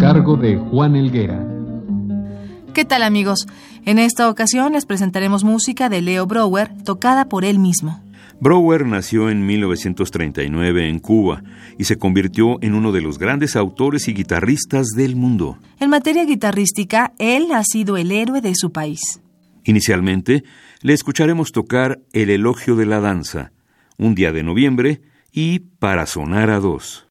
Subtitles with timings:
[0.00, 1.46] Cargo de Juan Elguera.
[2.72, 3.46] ¿Qué tal amigos?
[3.84, 8.02] En esta ocasión les presentaremos música de Leo Brower, tocada por él mismo.
[8.40, 11.42] Brower nació en 1939 en Cuba
[11.76, 15.58] y se convirtió en uno de los grandes autores y guitarristas del mundo.
[15.78, 19.20] En materia guitarrística, él ha sido el héroe de su país.
[19.64, 20.44] Inicialmente,
[20.80, 23.52] le escucharemos tocar El elogio de la danza,
[23.98, 27.09] un día de noviembre y Para sonar a dos.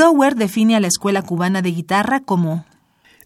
[0.00, 2.64] Brower define a la escuela cubana de guitarra como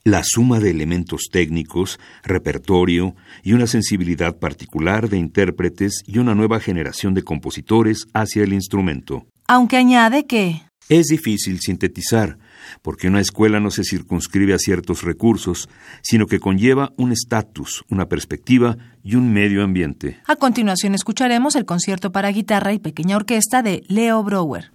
[0.03, 6.59] la suma de elementos técnicos, repertorio y una sensibilidad particular de intérpretes y una nueva
[6.59, 9.25] generación de compositores hacia el instrumento.
[9.47, 12.39] Aunque añade que es difícil sintetizar,
[12.83, 15.69] porque una escuela no se circunscribe a ciertos recursos,
[16.03, 20.19] sino que conlleva un estatus, una perspectiva y un medio ambiente.
[20.27, 24.73] A continuación escucharemos el concierto para guitarra y pequeña orquesta de Leo Brower.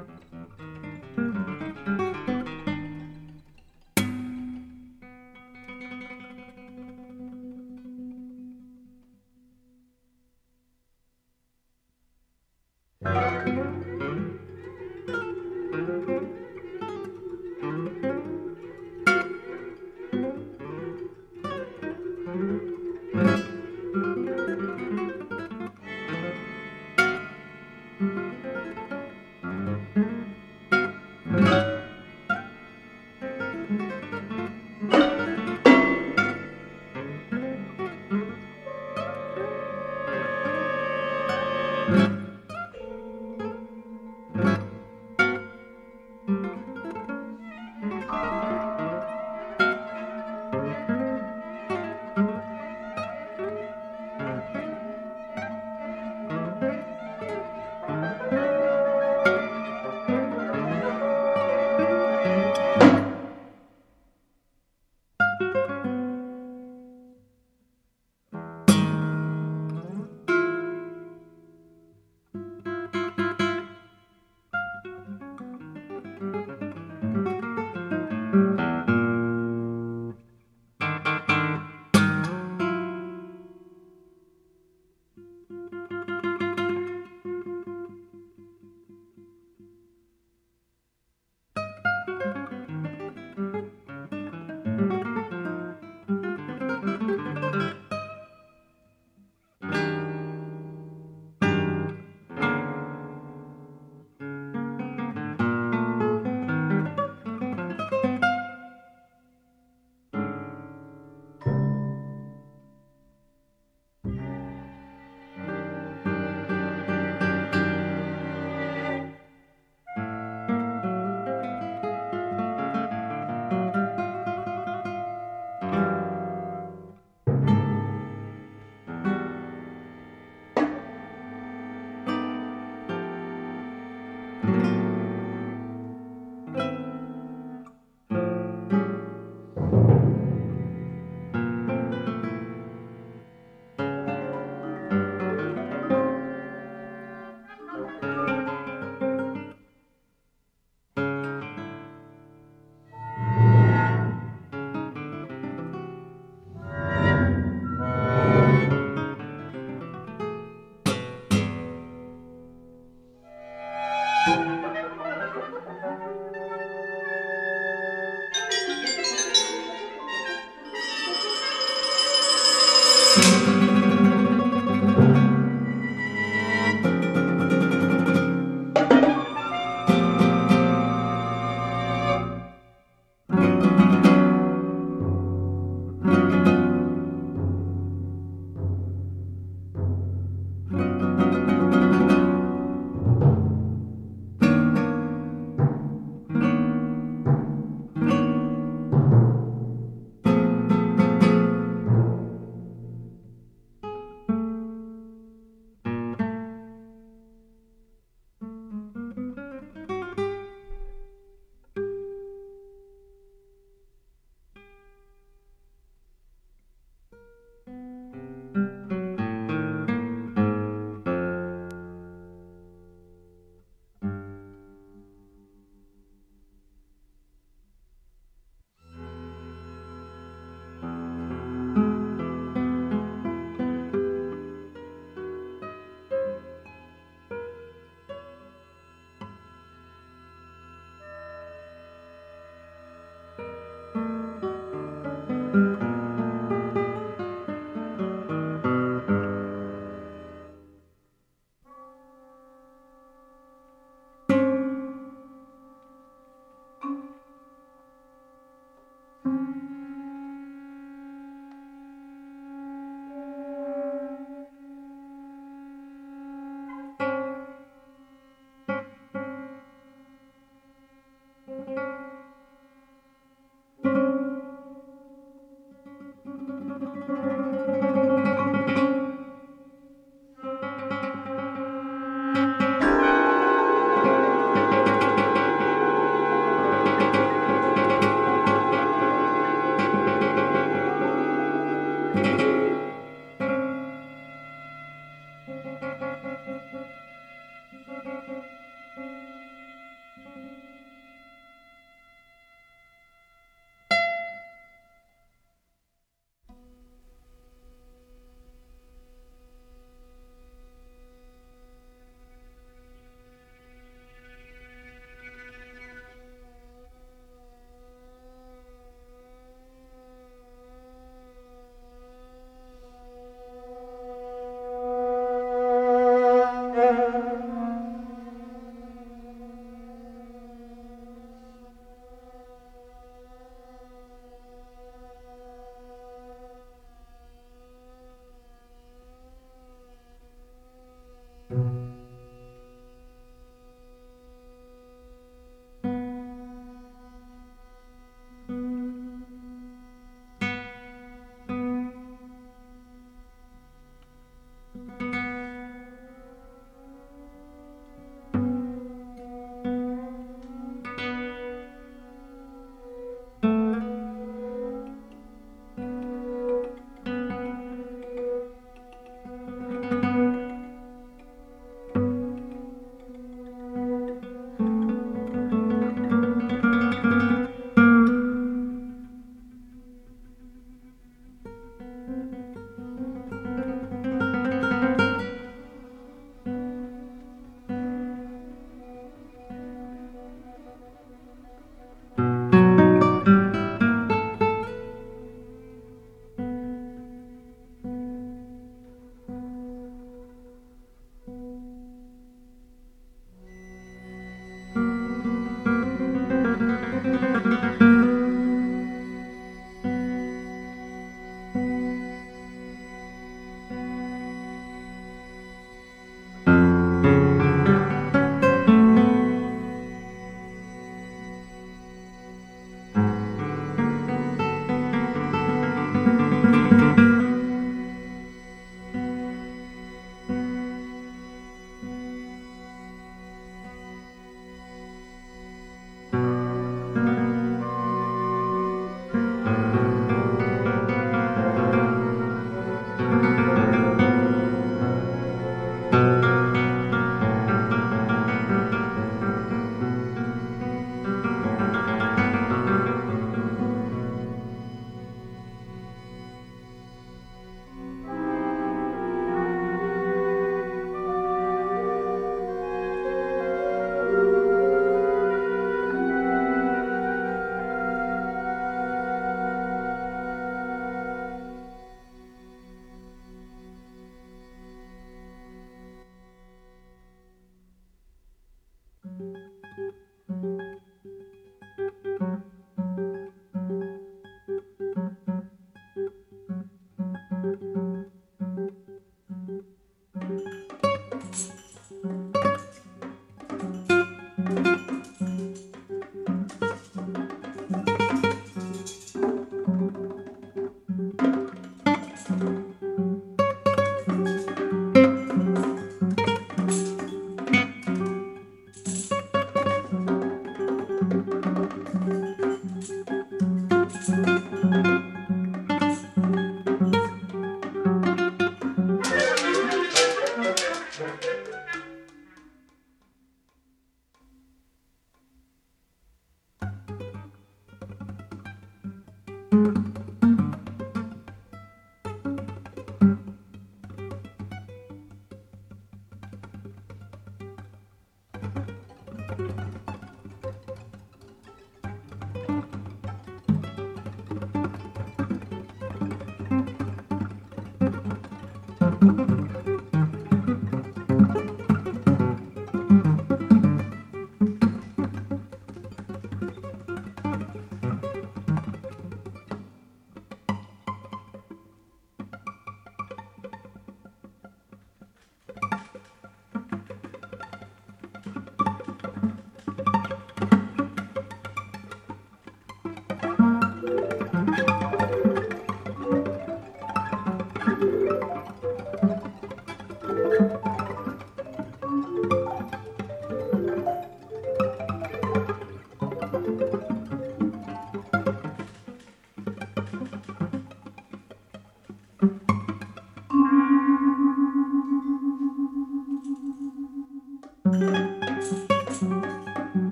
[0.00, 0.39] Mm-hmm.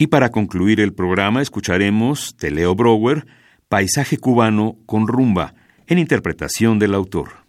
[0.00, 3.26] Y para concluir el programa escucharemos de Leo Brower
[3.68, 5.54] Paisaje cubano con rumba,
[5.88, 7.47] en interpretación del autor.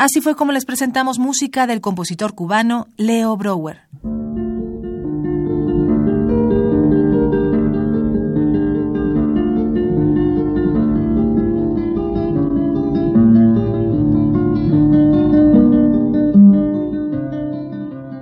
[0.00, 3.82] Así fue como les presentamos música del compositor cubano Leo Brower.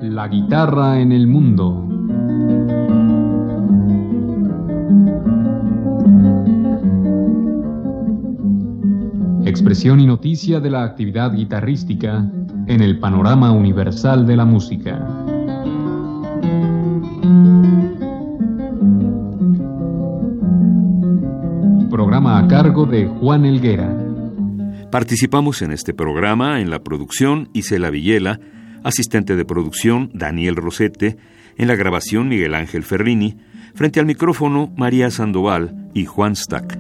[0.03, 1.68] La guitarra en el mundo.
[9.69, 12.27] Expresión y noticia de la actividad guitarrística
[12.67, 15.07] en el panorama universal de la música.
[21.91, 23.95] Programa a cargo de Juan Elguera.
[24.91, 28.41] Participamos en este programa en la producción Isela Villela,
[28.85, 31.19] asistente de producción Daniel Rosete,
[31.59, 33.37] en la grabación Miguel Ángel Ferrini,
[33.75, 36.78] frente al micrófono María Sandoval y Juan Stack.